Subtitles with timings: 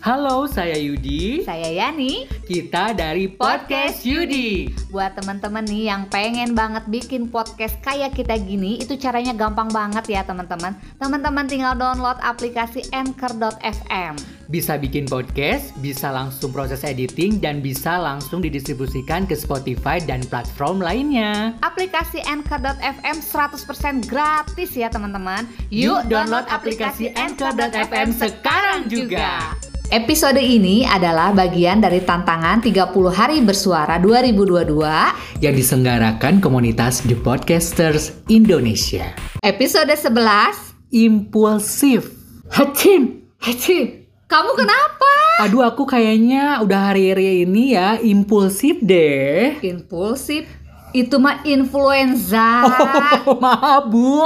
[0.00, 1.44] Halo, saya Yudi.
[1.44, 2.24] Saya Yani.
[2.48, 4.72] Kita dari Podcast Yudi.
[4.88, 10.08] Buat teman-teman nih yang pengen banget bikin podcast kayak kita gini, itu caranya gampang banget
[10.08, 10.72] ya teman-teman.
[10.96, 14.16] Teman-teman tinggal download aplikasi Anchor.fm.
[14.48, 20.80] Bisa bikin podcast, bisa langsung proses editing, dan bisa langsung didistribusikan ke Spotify dan platform
[20.80, 21.52] lainnya.
[21.60, 25.44] Aplikasi Anchor.fm 100% gratis ya teman-teman.
[25.68, 29.60] Yuk download aplikasi Anchor.fm sekarang juga.
[29.90, 38.14] Episode ini adalah bagian dari tantangan 30 hari bersuara 2022 yang diselenggarakan komunitas The Podcasters
[38.30, 39.10] Indonesia.
[39.42, 42.06] Episode 11 Impulsif.
[42.54, 44.06] Hacin, hacin.
[44.30, 45.10] Kamu kenapa?
[45.42, 49.58] Aduh aku kayaknya udah hari-hari ini ya impulsif deh.
[49.58, 50.46] Impulsif?
[50.94, 52.62] Itu mah influenza.
[53.26, 54.22] Oh, maaf bu.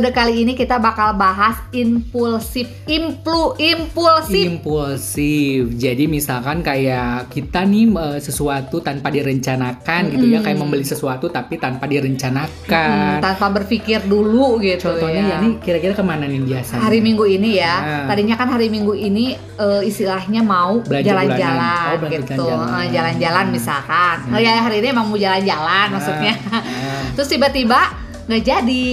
[0.00, 4.48] Episode kali ini kita bakal bahas impulsif, implu, impulsif.
[4.48, 5.76] Impulsif.
[5.76, 11.60] Jadi misalkan kayak kita nih eh, sesuatu tanpa direncanakan gitu ya, kayak membeli sesuatu tapi
[11.60, 13.20] tanpa direncanakan.
[13.20, 15.44] Hmm, tanpa berpikir dulu gitu Contohnya ya ya.
[15.44, 16.80] nih kira-kira ke mana nih biasanya?
[16.80, 17.74] Hari Minggu ini ya.
[17.84, 18.04] Nah.
[18.08, 22.24] Tadinya kan hari Minggu ini eh, istilahnya mau jalan-jalan Oh, gitu.
[22.40, 22.72] jalan-jalan.
[22.72, 24.16] Eh, Jalan-jalan misalkan.
[24.24, 24.32] Hmm.
[24.32, 26.40] Oh ya hari ini emang mau jalan-jalan maksudnya.
[26.48, 26.64] Nah.
[27.20, 27.92] Terus tiba-tiba
[28.24, 28.88] nggak jadi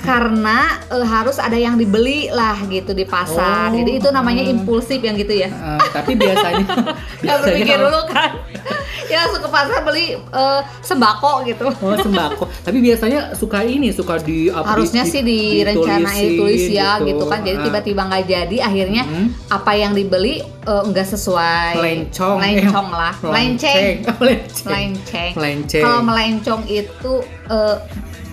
[0.00, 3.68] karena eh, harus ada yang dibeli lah gitu di pasar.
[3.68, 3.76] Oh.
[3.76, 4.54] Jadi itu namanya Hmm.
[4.56, 5.48] impulsif yang gitu ya.
[5.48, 6.64] Eh, tapi biasanya
[7.22, 8.30] Gak berpikir kalau- dulu kan.
[9.10, 11.66] ya langsung ke pasar beli eh, sembako gitu.
[11.68, 12.44] Oh sembako.
[12.66, 17.06] Tapi biasanya suka ini, suka di Harusnya di- sih di- direncanain ditulis ya gitu.
[17.10, 17.40] gitu kan.
[17.42, 17.64] Jadi Ah.
[17.66, 19.28] tiba-tiba nggak jadi akhirnya Hmm.
[19.48, 21.74] apa yang dibeli nggak sesuai.
[21.76, 22.36] Melencong.
[22.38, 23.14] Melencong lah.
[23.20, 24.06] Melenceng.
[24.16, 24.90] Melenceng.
[25.34, 25.82] Melenceng.
[25.82, 27.12] Kalau melencong itu
[27.50, 27.76] eh,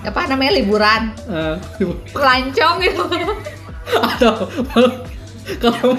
[0.08, 1.12] apa namanya liburan.
[1.28, 1.56] Eh,
[2.16, 3.04] Melancong gitu.
[3.88, 4.34] atau
[5.64, 5.96] kalau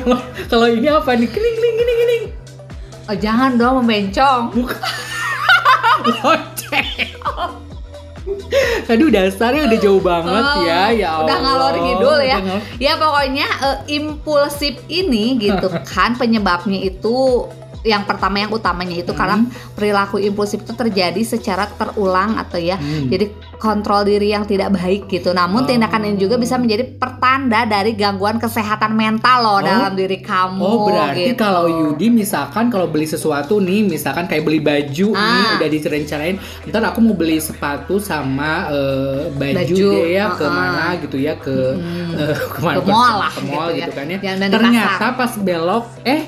[0.49, 1.29] kalau ini apa nih?
[1.29, 2.25] Keling keling keling keling.
[3.09, 4.53] Oh, jangan dong membencong.
[6.05, 6.89] Lonceng.
[8.89, 11.25] Aduh dasarnya udah jauh banget Oh, ya, ya Allah.
[11.25, 12.39] Udah ngalor ngidul ya.
[12.77, 17.49] Ya pokoknya eh, impulsif ini gitu kan penyebabnya itu
[17.81, 23.07] yang pertama yang utamanya itu karena perilaku impulsif itu terjadi secara terulang atau ya Hmm.
[23.07, 25.31] jadi kontrol diri yang tidak baik gitu.
[25.31, 25.67] Namun Oh.
[25.67, 29.61] tindakan ini juga bisa menjadi pertanda dari gangguan kesehatan mental loh Oh.
[29.61, 30.59] dalam diri kamu.
[30.61, 31.39] Oh berarti gitu.
[31.39, 35.57] kalau Yudi misalkan kalau beli sesuatu nih misalkan kayak beli baju nih Ah.
[35.57, 40.45] udah direncanain ntar aku mau beli sepatu sama eh, baju, Baju, deh ya ah, ke
[40.47, 40.93] mana ah.
[40.97, 42.15] gitu ya ke Hmm.
[42.17, 43.79] eh, ke mana Ke mall lah ke mall gitu ya.
[43.81, 46.23] gitu kan ya dan di ternyata pas belok eh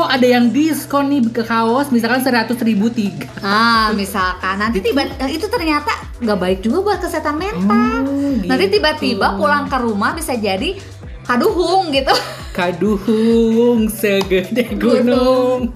[0.00, 1.92] kok ada yang diskon nih ke kaos?
[1.92, 3.28] Misalkan seratus ribu tiga.
[3.44, 4.56] Ah, misalkan.
[4.56, 5.92] Nanti tiba eh, itu ternyata
[6.24, 8.08] nggak baik juga buat kesehatan mental.
[8.48, 8.80] Nanti gitu.
[8.80, 10.80] tiba-tiba pulang ke rumah bisa jadi
[11.28, 12.16] kaduhung gitu.
[12.56, 15.68] kaduhung segede gunung.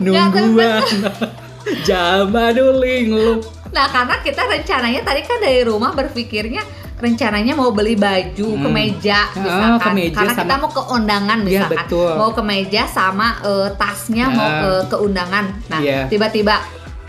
[0.00, 0.88] Ya, nungguan.
[1.84, 3.44] Zaman linglung.
[3.72, 6.64] Nah, karena kita rencananya tadi kan dari rumah berpikirnya
[7.02, 8.62] rencananya mau beli baju, Hmm.
[8.62, 9.82] kemeja Ah, misalkan.
[9.90, 11.78] kemeja karena kita sama- mau ke undangan Iya, misalkan.
[11.82, 12.10] betul.
[12.14, 14.54] Mau kemeja sama eh, tasnya mau Ah.
[14.56, 15.44] ke ke undangan.
[15.66, 16.06] Nah, Iya.
[16.06, 16.62] tiba-tiba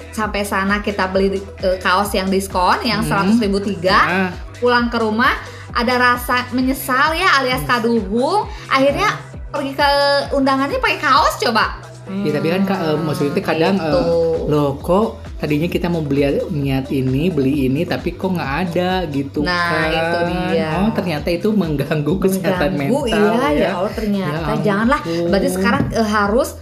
[0.10, 3.08] sampai sana kita beli eh, kaos yang diskon yang Hmm.
[3.08, 4.00] seratus ribu tiga.
[4.02, 4.32] Ah.
[4.56, 5.36] pulang ke rumah
[5.74, 9.12] ada rasa menyesal ya alias kaduhung akhirnya
[9.46, 9.90] pergi ke
[10.32, 14.00] undangannya pakai kaos coba Ya tapi kan Kak, eh, maksudnya kadang eh, Gitu.
[14.48, 19.44] loh kok tadinya kita mau beli niat ini beli ini tapi kok nggak ada gitu
[19.44, 19.92] Nah, kan.
[19.92, 20.18] itu
[20.56, 20.68] dia.
[20.80, 23.60] Oh ternyata itu mengganggu kesehatan Mengganggu, mental iya ya.
[23.60, 26.56] ya Allah ternyata Ya janganlah berarti sekarang eh, harus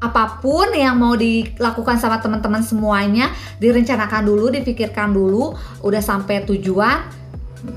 [0.00, 5.52] apa pun yang mau dilakukan sama teman-teman semuanya direncanakan dulu dipikirkan dulu
[5.84, 7.21] udah sampai tujuan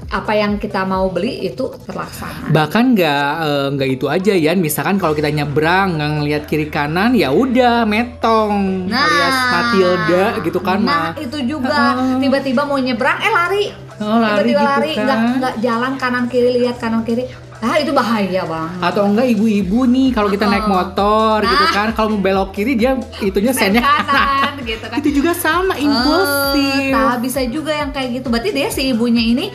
[0.08, 4.52] apa yang kita mau beli itu terlaksana Bahkan nggak eh, nggak itu aja ya.
[4.54, 10.80] Misalkan kalau kita nyebrang nggak ngelihat kiri kanan ya udah metong alias Matilda gitu kan
[10.80, 11.12] nah mah.
[11.16, 11.78] itu juga
[12.18, 13.66] tiba-tiba mau nyebrang eh lari
[13.96, 15.04] Oh, lari tiba-tiba gitu lari kan.
[15.04, 17.24] nggak nggak jalan kanan kiri lihat kanan kiri
[17.58, 20.76] ah itu bahaya banget Atau enggak ibu-ibu nih kalau kita naik Oh.
[20.76, 21.72] motor gitu Nah.
[21.72, 25.74] kan kalau mau belok kiri dia itunya Sen sennya kanan gitu kan itu juga sama
[25.76, 26.84] impulsif.
[26.84, 29.46] Eh, nah bisa juga yang kayak gitu berarti dia si ibunya ini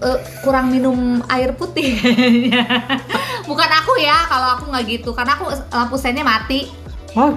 [0.00, 1.96] eh, kurang minum air putih.
[3.48, 5.10] Bukan aku ya kalau aku nggak gitu.
[5.12, 6.68] Karena aku lampu sennya mati.
[7.16, 7.34] Oh,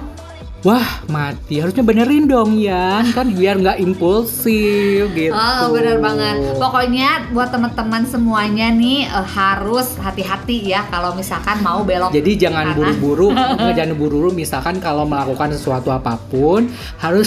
[0.64, 1.60] wah mati.
[1.60, 5.34] Harusnya benerin dong ya kan biar nggak impulsif gitu.
[5.34, 6.56] Oh benar banget.
[6.56, 12.10] Pokoknya buat teman-teman semuanya nih eh, harus hati-hati ya kalau misalkan mau belok.
[12.10, 13.28] jadi jangan buru-buru.
[13.76, 14.30] Jangan buru-buru.
[14.32, 16.70] Misalkan kalau melakukan sesuatu apa pun
[17.02, 17.26] harus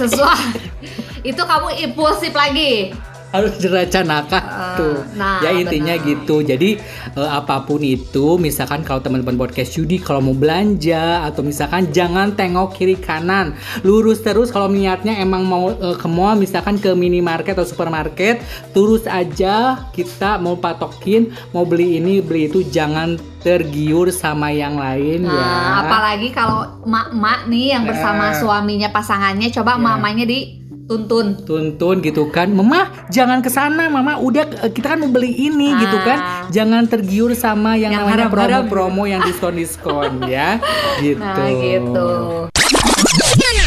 [0.00, 0.76] sesuai
[1.26, 2.94] itu kamu impulsif lagi.
[3.36, 4.96] Harus direncanakan Ah, tuh.
[5.12, 6.08] nah, ya intinya benar.
[6.08, 6.36] gitu.
[6.40, 6.70] Jadi
[7.12, 12.32] eh, apa pun itu, misalkan kalau teman-teman podcast Yudi kalau mau belanja atau misalkan jangan
[12.32, 13.52] tengok kiri kanan,
[13.82, 18.40] lurus terus kalau niatnya emang mau eh, ke mall, misalkan ke minimarket atau supermarket,
[18.70, 19.54] terus aja
[19.90, 25.30] kita mau patokin, mau beli ini beli itu, jangan tergiur sama yang lain ya.
[25.30, 28.34] Nah, apalagi kalau mak-mak nih yang bersama Nah.
[28.34, 29.80] suaminya pasangannya coba Ya.
[29.80, 30.65] mamanya dituntun.
[30.86, 31.96] Tuntun.
[32.00, 32.48] Gitu kan.
[32.50, 33.90] Mama jangan ke sana.
[33.90, 35.78] Mama udah eh, kita kan mau beli ini Ah.
[35.82, 36.18] gitu kan.
[36.50, 40.62] Jangan tergiur sama yang, Yang namanya promo-promo yang diskon-diskon ya.
[40.98, 41.20] Gitu.
[41.20, 42.10] Nah, gitu.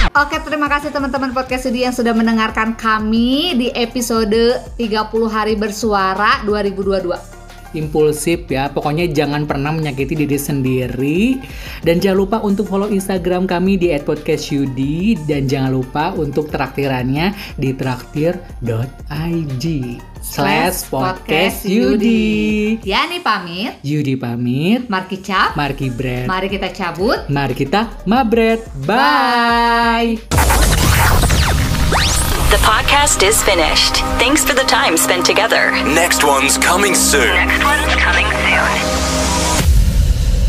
[0.09, 4.89] Oke, terima kasih teman-teman podcast Sudi yang sudah mendengarkan kami di episode 30
[5.29, 7.38] hari bersuara 2022.
[7.73, 11.39] Impulsif ya pokoknya jangan pernah menyakiti diri sendiri
[11.85, 17.69] dan jangan lupa untuk follow Instagram kami di @podcastyudi dan jangan lupa untuk traktirannya di
[17.75, 19.65] traktir.ig
[20.19, 23.79] slash podcast Yudi Ya nih pamit.
[23.81, 25.55] Yudi pamit Marki cap.
[25.55, 27.25] Marki Bread Mari kita cabut.
[27.31, 28.61] Mari kita mabret.
[28.83, 30.48] Bye.
[32.49, 33.97] The podcast is finished.
[34.17, 35.69] Thanks for the time spent together.
[35.83, 37.21] Next one's coming soon.
[37.21, 39.08] Next one's coming soon.